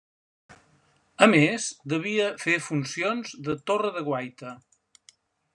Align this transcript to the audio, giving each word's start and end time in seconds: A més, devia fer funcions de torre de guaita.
A 1.25 1.27
més, 1.33 1.67
devia 1.93 2.27
fer 2.45 2.57
funcions 2.71 3.39
de 3.49 3.59
torre 3.71 3.97
de 3.99 4.07
guaita. 4.09 4.59